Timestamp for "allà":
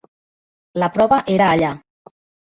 1.49-1.69